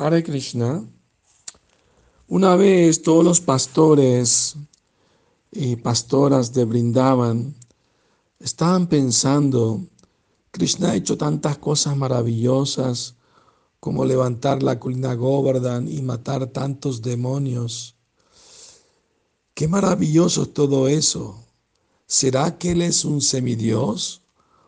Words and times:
Hare 0.00 0.22
Krishna. 0.22 0.88
Una 2.28 2.54
vez 2.54 3.02
todos 3.02 3.24
los 3.24 3.40
pastores 3.40 4.54
y 5.50 5.74
pastoras 5.74 6.52
de 6.52 6.64
Brindavan 6.64 7.56
estaban 8.38 8.86
pensando, 8.86 9.84
Krishna 10.52 10.90
ha 10.90 10.94
hecho 10.94 11.18
tantas 11.18 11.58
cosas 11.58 11.96
maravillosas 11.96 13.16
como 13.80 14.04
levantar 14.04 14.62
la 14.62 14.78
colina 14.78 15.14
Govardhan 15.14 15.88
y 15.88 16.00
matar 16.00 16.46
tantos 16.46 17.02
demonios. 17.02 17.96
Qué 19.52 19.66
maravilloso 19.66 20.46
todo 20.46 20.86
eso. 20.86 21.42
¿Será 22.06 22.56
que 22.56 22.70
Él 22.70 22.82
es 22.82 23.04
un 23.04 23.20
semidios? 23.20 24.22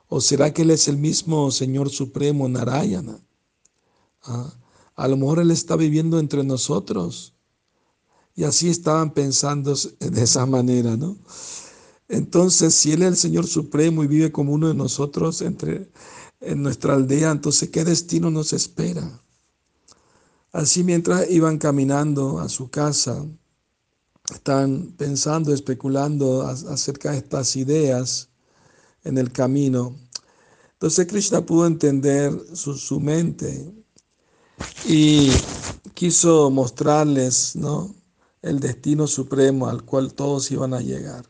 ¿O 0.08 0.20
será 0.20 0.52
que 0.52 0.62
Él 0.62 0.72
es 0.72 0.88
el 0.88 0.96
mismo 0.96 1.52
Señor 1.52 1.88
Supremo 1.88 2.48
Narayana? 2.48 3.20
¿Ah? 4.24 4.52
A 5.00 5.08
lo 5.08 5.16
mejor 5.16 5.38
Él 5.38 5.50
está 5.50 5.76
viviendo 5.76 6.18
entre 6.18 6.44
nosotros. 6.44 7.32
Y 8.34 8.44
así 8.44 8.68
estaban 8.68 9.14
pensando 9.14 9.74
de 9.98 10.22
esa 10.22 10.44
manera, 10.44 10.94
¿no? 10.94 11.16
Entonces, 12.06 12.74
si 12.74 12.92
Él 12.92 13.02
es 13.02 13.08
el 13.08 13.16
Señor 13.16 13.46
Supremo 13.46 14.04
y 14.04 14.08
vive 14.08 14.30
como 14.30 14.52
uno 14.52 14.68
de 14.68 14.74
nosotros 14.74 15.40
entre, 15.40 15.90
en 16.40 16.62
nuestra 16.62 16.92
aldea, 16.92 17.30
entonces, 17.30 17.70
¿qué 17.70 17.82
destino 17.82 18.30
nos 18.30 18.52
espera? 18.52 19.22
Así 20.52 20.84
mientras 20.84 21.30
iban 21.30 21.56
caminando 21.56 22.38
a 22.38 22.50
su 22.50 22.68
casa, 22.68 23.24
estaban 24.30 24.92
pensando, 24.98 25.54
especulando 25.54 26.42
acerca 26.42 27.12
de 27.12 27.18
estas 27.18 27.56
ideas 27.56 28.28
en 29.04 29.16
el 29.16 29.32
camino. 29.32 29.96
Entonces 30.72 31.06
Krishna 31.06 31.46
pudo 31.46 31.66
entender 31.66 32.38
su, 32.52 32.74
su 32.74 33.00
mente 33.00 33.72
y 34.86 35.30
quiso 35.94 36.50
mostrarles 36.50 37.56
¿no? 37.56 37.94
el 38.42 38.60
destino 38.60 39.06
supremo 39.06 39.68
al 39.68 39.84
cual 39.84 40.14
todos 40.14 40.50
iban 40.50 40.74
a 40.74 40.80
llegar. 40.80 41.24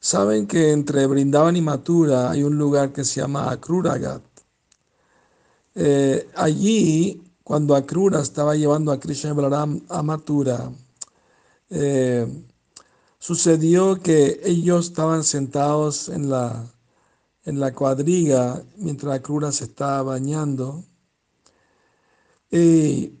Saben 0.00 0.46
que 0.46 0.72
entre 0.72 1.06
Brindavan 1.06 1.56
y 1.56 1.60
Mathura 1.60 2.30
hay 2.30 2.42
un 2.42 2.56
lugar 2.56 2.92
que 2.92 3.04
se 3.04 3.20
llama 3.20 3.50
Akruragat. 3.50 4.22
Eh, 5.74 6.28
allí, 6.34 7.22
cuando 7.44 7.74
Akrura 7.74 8.20
estaba 8.20 8.56
llevando 8.56 8.92
a 8.92 9.00
Krishna 9.00 9.32
Balaram 9.34 9.82
a 9.88 10.02
Mathura, 10.02 10.70
eh, 11.70 12.26
sucedió 13.18 14.00
que 14.00 14.40
ellos 14.44 14.86
estaban 14.86 15.22
sentados 15.24 16.08
en 16.08 16.30
la 16.30 16.64
en 17.50 17.60
la 17.60 17.74
cuadriga 17.74 18.62
mientras 18.76 19.12
la 19.12 19.20
crura 19.20 19.52
se 19.52 19.64
estaba 19.64 20.02
bañando. 20.02 20.84
Y, 22.50 23.12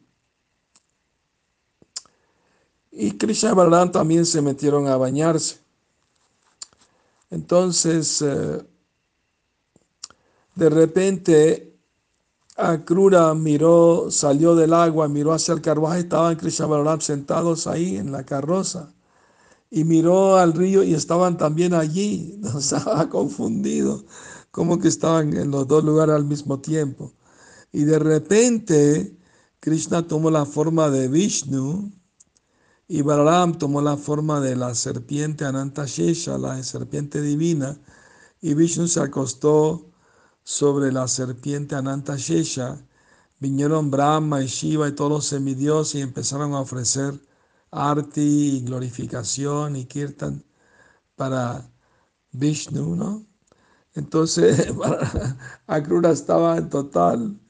y 2.92 3.10
Krishna 3.18 3.52
y 3.52 3.90
también 3.90 4.24
se 4.24 4.40
metieron 4.40 4.86
a 4.86 4.96
bañarse. 4.96 5.58
Entonces, 7.30 8.22
eh, 8.22 8.64
de 10.54 10.70
repente, 10.70 11.76
Akrura 12.56 13.34
miró, 13.34 14.10
salió 14.10 14.54
del 14.54 14.74
agua, 14.74 15.08
miró 15.08 15.32
hacia 15.32 15.54
el 15.54 15.60
carruaje, 15.60 16.00
estaban 16.00 16.36
Krishna 16.36 16.66
Balaram 16.66 17.00
sentados 17.00 17.66
ahí 17.66 17.96
en 17.96 18.12
la 18.12 18.24
carroza 18.24 18.92
y 19.70 19.84
miró 19.84 20.36
al 20.36 20.52
río 20.52 20.82
y 20.82 20.94
estaban 20.94 21.38
también 21.38 21.74
allí. 21.74 22.40
Estaba 22.58 23.08
confundido, 23.08 24.04
como 24.50 24.78
que 24.78 24.88
estaban 24.88 25.36
en 25.36 25.50
los 25.50 25.66
dos 25.68 25.84
lugares 25.84 26.16
al 26.16 26.24
mismo 26.24 26.60
tiempo. 26.60 27.14
Y 27.72 27.84
de 27.84 27.98
repente 27.98 29.16
Krishna 29.60 30.06
tomó 30.06 30.30
la 30.30 30.44
forma 30.44 30.90
de 30.90 31.08
Vishnu 31.08 31.92
y 32.88 33.02
Balaram 33.02 33.56
tomó 33.56 33.80
la 33.80 33.96
forma 33.96 34.40
de 34.40 34.56
la 34.56 34.74
serpiente 34.74 35.44
Anantashesha, 35.44 36.38
la 36.38 36.60
serpiente 36.64 37.22
divina, 37.22 37.78
y 38.40 38.54
Vishnu 38.54 38.88
se 38.88 39.00
acostó 39.00 39.92
sobre 40.42 40.90
la 40.90 41.06
serpiente 41.06 41.76
Anantashesha. 41.76 42.84
Vinieron 43.38 43.90
Brahma 43.90 44.42
y 44.42 44.46
Shiva 44.48 44.88
y 44.88 44.92
todos 44.92 45.10
los 45.10 45.26
semidioses 45.26 45.94
y 45.96 46.02
empezaron 46.02 46.54
a 46.54 46.60
ofrecer 46.60 47.20
arti 47.70 48.58
y 48.58 48.60
glorificación 48.64 49.76
y 49.76 49.86
kirtan 49.86 50.44
para 51.16 51.70
Vishnu, 52.32 52.96
¿no? 52.96 53.26
Entonces, 53.94 54.68
Akrura 55.66 56.10
estaba 56.12 56.58
en 56.58 56.70
total 56.70 57.40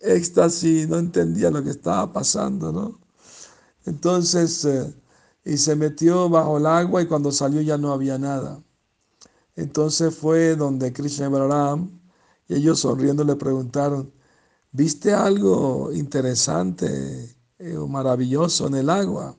éxtasis, 0.00 0.88
no 0.88 0.98
entendía 0.98 1.50
lo 1.50 1.62
que 1.62 1.70
estaba 1.70 2.12
pasando, 2.12 2.72
¿no? 2.72 3.00
Entonces, 3.86 4.64
eh, 4.64 4.94
y 5.44 5.56
se 5.58 5.76
metió 5.76 6.28
bajo 6.28 6.58
el 6.58 6.66
agua 6.66 7.02
y 7.02 7.06
cuando 7.06 7.32
salió 7.32 7.60
ya 7.62 7.78
no 7.78 7.92
había 7.92 8.18
nada. 8.18 8.62
Entonces 9.56 10.14
fue 10.16 10.56
donde 10.56 10.92
Krishna 10.92 11.26
y 11.26 11.30
Balaram, 11.30 12.00
y 12.48 12.54
ellos 12.56 12.80
sonriendo 12.80 13.24
le 13.24 13.36
preguntaron, 13.36 14.12
¿viste 14.72 15.12
algo 15.14 15.92
interesante 15.92 17.36
eh, 17.58 17.76
o 17.76 17.88
maravilloso 17.88 18.66
en 18.68 18.76
el 18.76 18.90
agua? 18.90 19.36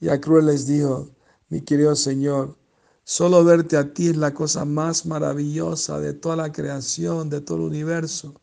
Y 0.00 0.08
Akrura 0.08 0.42
les 0.42 0.66
dijo, 0.66 1.08
mi 1.48 1.60
querido 1.60 1.94
Señor, 1.94 2.56
solo 3.04 3.44
verte 3.44 3.76
a 3.76 3.92
ti 3.92 4.08
es 4.08 4.16
la 4.16 4.32
cosa 4.32 4.64
más 4.64 5.04
maravillosa 5.04 6.00
de 6.00 6.14
toda 6.14 6.36
la 6.36 6.52
creación, 6.52 7.28
de 7.28 7.40
todo 7.40 7.58
el 7.58 7.64
universo. 7.64 8.34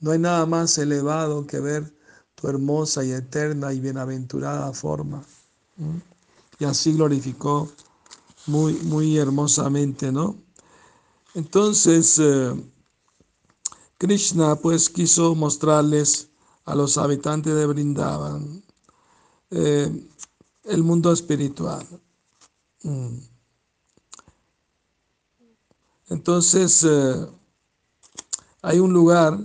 No 0.00 0.12
hay 0.12 0.18
nada 0.18 0.46
más 0.46 0.78
elevado 0.78 1.46
que 1.46 1.60
ver 1.60 1.94
tu 2.34 2.48
hermosa 2.48 3.04
y 3.04 3.12
eterna 3.12 3.72
y 3.72 3.80
bienaventurada 3.80 4.72
forma. 4.72 5.22
¿Mm? 5.76 5.98
Y 6.58 6.64
así 6.64 6.92
glorificó 6.92 7.70
muy, 8.46 8.74
muy 8.74 9.18
hermosamente, 9.18 10.12
¿no? 10.12 10.36
Entonces, 11.34 12.18
eh, 12.20 12.54
Krishna 13.98 14.56
pues 14.56 14.88
quiso 14.88 15.34
mostrarles 15.34 16.28
a 16.64 16.74
los 16.74 16.96
habitantes 16.96 17.54
de 17.54 17.66
Brindavan 17.66 18.62
eh, 19.50 20.08
el 20.64 20.82
mundo 20.82 21.12
espiritual. 21.12 21.86
Mm. 22.82 23.18
Entonces, 26.08 26.84
eh, 26.84 27.26
hay 28.62 28.78
un 28.78 28.92
lugar 28.92 29.38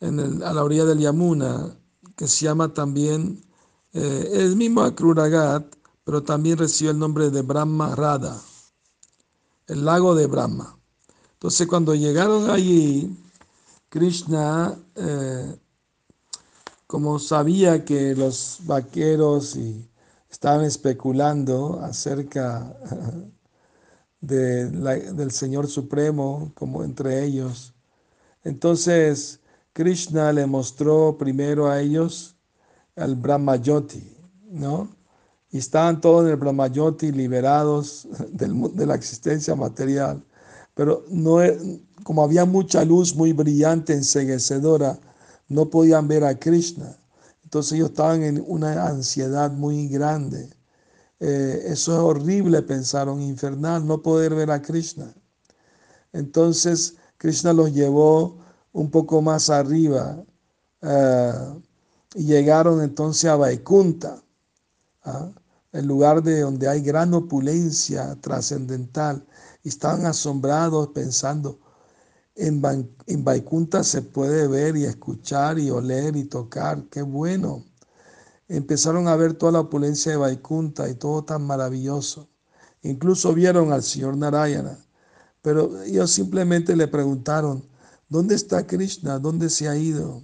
en 0.00 0.42
a 0.42 0.52
la 0.52 0.64
orilla 0.64 0.84
del 0.84 0.98
Yamuna 0.98 1.76
que 2.16 2.28
se 2.28 2.44
llama 2.44 2.72
también, 2.74 3.42
eh, 3.92 4.28
el 4.32 4.56
mismo 4.56 4.82
Akruragat, 4.82 5.64
pero 6.04 6.22
también 6.22 6.58
recibe 6.58 6.90
el 6.90 6.98
nombre 6.98 7.30
de 7.30 7.42
Brahma 7.42 7.94
Radha, 7.94 8.38
el 9.66 9.84
lago 9.84 10.14
de 10.14 10.26
Brahma. 10.26 10.76
Entonces, 11.34 11.66
cuando 11.66 11.94
llegaron 11.94 12.50
allí, 12.50 13.16
Krishna, 13.88 14.78
eh, 14.96 15.56
como 16.86 17.18
sabía 17.18 17.84
que 17.84 18.14
los 18.14 18.58
vaqueros 18.64 19.56
y 19.56 19.88
estaban 20.30 20.64
especulando 20.64 21.80
acerca 21.82 22.76
de 24.20 24.70
del 24.70 25.30
Señor 25.30 25.66
Supremo, 25.68 26.52
como 26.54 26.84
entre 26.84 27.24
ellos. 27.24 27.74
Entonces, 28.44 29.40
Krishna 29.72 30.32
le 30.32 30.46
mostró 30.46 31.16
primero 31.18 31.68
a 31.68 31.80
ellos 31.80 32.36
al 32.96 33.16
Brahmayoti, 33.16 34.16
¿no? 34.50 34.88
Y 35.50 35.58
estaban 35.58 36.00
todos 36.00 36.24
en 36.24 36.30
el 36.30 36.36
Brahmayoti 36.36 37.12
liberados 37.12 38.06
del, 38.30 38.74
de 38.74 38.86
la 38.86 38.94
existencia 38.94 39.54
material. 39.54 40.22
Pero 40.74 41.04
no, 41.08 41.42
e, 41.42 41.82
como 42.04 42.22
había 42.22 42.44
mucha 42.44 42.84
luz 42.84 43.14
muy 43.14 43.32
brillante, 43.32 43.92
enseguecedora, 43.92 44.98
no 45.48 45.68
podían 45.68 46.06
ver 46.08 46.24
a 46.24 46.38
Krishna. 46.38 46.96
Entonces 47.50 47.72
ellos 47.72 47.90
estaban 47.90 48.22
en 48.22 48.44
una 48.46 48.86
ansiedad 48.86 49.50
muy 49.50 49.88
grande. 49.88 50.48
Eh, 51.18 51.64
eso 51.66 51.92
es 51.92 51.98
horrible, 51.98 52.62
pensaron, 52.62 53.20
infernal, 53.20 53.84
no 53.84 54.00
poder 54.00 54.36
ver 54.36 54.52
a 54.52 54.62
Krishna. 54.62 55.12
Entonces 56.12 56.94
Krishna 57.16 57.52
los 57.52 57.72
llevó 57.72 58.38
un 58.72 58.88
poco 58.88 59.20
más 59.20 59.50
arriba 59.50 60.22
eh, 60.80 61.32
y 62.14 62.26
llegaron 62.26 62.82
entonces 62.82 63.28
a 63.28 63.34
Vaikunta, 63.34 64.22
¿ah? 65.02 65.32
el 65.72 65.86
lugar 65.86 66.22
de 66.22 66.42
donde 66.42 66.68
hay 66.68 66.82
gran 66.82 67.12
opulencia 67.14 68.16
trascendental. 68.20 69.26
Y 69.64 69.70
estaban 69.70 70.06
asombrados 70.06 70.90
pensando, 70.90 71.58
en, 72.34 72.62
en 73.06 73.24
Vaikunta 73.24 73.84
se 73.84 74.02
puede 74.02 74.46
ver 74.48 74.76
y 74.76 74.84
escuchar 74.84 75.58
y 75.58 75.70
oler 75.70 76.16
y 76.16 76.24
tocar, 76.24 76.84
qué 76.90 77.02
bueno. 77.02 77.64
Empezaron 78.48 79.08
a 79.08 79.16
ver 79.16 79.34
toda 79.34 79.52
la 79.52 79.60
opulencia 79.60 80.12
de 80.12 80.18
Vaikunta 80.18 80.88
y 80.88 80.94
todo 80.94 81.24
tan 81.24 81.42
maravilloso. 81.42 82.28
Incluso 82.82 83.34
vieron 83.34 83.72
al 83.72 83.82
señor 83.82 84.16
Narayana, 84.16 84.78
pero 85.42 85.82
ellos 85.82 86.10
simplemente 86.10 86.74
le 86.74 86.88
preguntaron, 86.88 87.68
¿dónde 88.08 88.34
está 88.34 88.66
Krishna? 88.66 89.18
¿Dónde 89.18 89.50
se 89.50 89.68
ha 89.68 89.76
ido? 89.76 90.22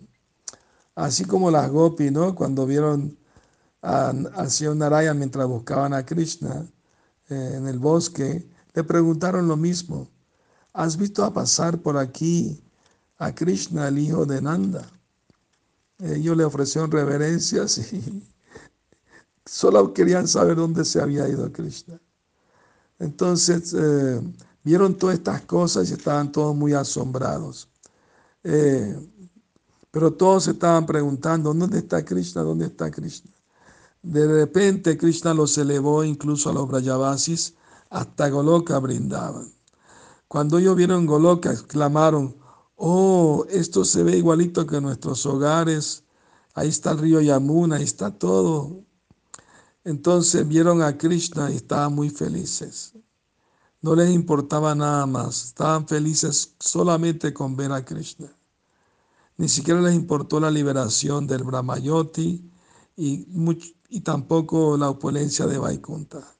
Así 0.94 1.24
como 1.24 1.50
las 1.50 1.70
gopi, 1.70 2.10
¿no? 2.10 2.34
Cuando 2.34 2.66
vieron 2.66 3.18
al 3.82 4.50
señor 4.50 4.76
Naraya 4.76 5.14
mientras 5.14 5.46
buscaban 5.46 5.92
a 5.94 6.04
Krishna 6.04 6.66
eh, 7.28 7.52
en 7.56 7.68
el 7.68 7.78
bosque, 7.78 8.50
le 8.74 8.84
preguntaron 8.84 9.46
lo 9.46 9.56
mismo. 9.56 10.08
¿Has 10.76 10.98
visto 10.98 11.24
a 11.24 11.32
pasar 11.32 11.78
por 11.78 11.96
aquí 11.96 12.62
a 13.16 13.34
Krishna, 13.34 13.88
el 13.88 13.98
hijo 13.98 14.26
de 14.26 14.42
Nanda? 14.42 14.86
Ellos 15.98 16.36
le 16.36 16.44
ofrecieron 16.44 16.90
reverencias 16.90 17.78
y 17.78 18.22
solo 19.46 19.94
querían 19.94 20.28
saber 20.28 20.56
dónde 20.56 20.84
se 20.84 21.00
había 21.00 21.26
ido 21.30 21.50
Krishna. 21.50 21.98
Entonces 22.98 23.74
eh, 23.74 24.20
vieron 24.64 24.98
todas 24.98 25.16
estas 25.16 25.40
cosas 25.42 25.88
y 25.88 25.94
estaban 25.94 26.30
todos 26.30 26.54
muy 26.54 26.74
asombrados. 26.74 27.70
Eh, 28.44 29.00
pero 29.90 30.12
todos 30.12 30.46
estaban 30.46 30.84
preguntando, 30.84 31.54
¿dónde 31.54 31.78
está 31.78 32.04
Krishna? 32.04 32.42
¿Dónde 32.42 32.66
está 32.66 32.90
Krishna? 32.90 33.30
De 34.02 34.26
repente 34.26 34.98
Krishna 34.98 35.32
los 35.32 35.56
elevó 35.56 36.04
incluso 36.04 36.50
a 36.50 36.52
los 36.52 36.68
Brajavasis 36.68 37.54
hasta 37.88 38.28
Goloka 38.28 38.78
brindaban. 38.78 39.55
Cuando 40.36 40.58
ellos 40.58 40.76
vieron 40.76 41.06
Goloka, 41.06 41.50
exclamaron, 41.50 42.36
oh, 42.76 43.46
esto 43.48 43.86
se 43.86 44.02
ve 44.02 44.18
igualito 44.18 44.66
que 44.66 44.82
nuestros 44.82 45.24
hogares, 45.24 46.04
ahí 46.52 46.68
está 46.68 46.90
el 46.90 46.98
río 46.98 47.22
Yamuna, 47.22 47.76
ahí 47.76 47.84
está 47.84 48.10
todo. 48.10 48.84
Entonces 49.82 50.46
vieron 50.46 50.82
a 50.82 50.98
Krishna 50.98 51.50
y 51.50 51.56
estaban 51.56 51.94
muy 51.94 52.10
felices. 52.10 52.92
No 53.80 53.94
les 53.94 54.10
importaba 54.10 54.74
nada 54.74 55.06
más, 55.06 55.42
estaban 55.42 55.88
felices 55.88 56.54
solamente 56.60 57.32
con 57.32 57.56
ver 57.56 57.72
a 57.72 57.82
Krishna. 57.82 58.30
Ni 59.38 59.48
siquiera 59.48 59.80
les 59.80 59.94
importó 59.94 60.38
la 60.38 60.50
liberación 60.50 61.26
del 61.26 61.44
Brahmayoti 61.44 62.52
y, 62.94 63.26
y 63.88 64.00
tampoco 64.02 64.76
la 64.76 64.90
opulencia 64.90 65.46
de 65.46 65.56
Vaikunta. 65.56 66.30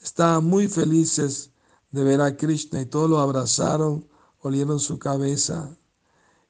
Estaban 0.00 0.42
muy 0.46 0.68
felices 0.68 1.50
de 1.96 2.04
ver 2.04 2.20
a 2.20 2.36
Krishna 2.36 2.82
y 2.82 2.84
todos 2.84 3.08
lo 3.08 3.18
abrazaron, 3.18 4.06
olieron 4.42 4.78
su 4.78 4.98
cabeza 4.98 5.74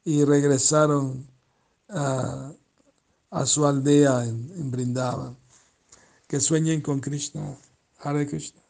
y 0.04 0.24
regresaron 0.24 1.24
a, 1.88 2.52
su 3.44 3.64
aldea 3.64 4.24
en, 4.24 4.50
en 4.56 4.70
Brindavan. 4.72 5.36
Que 6.26 6.40
sueñen 6.40 6.80
con 6.80 6.98
Krishna. 6.98 7.56
Hare 8.00 8.26
Krishna. 8.26 8.65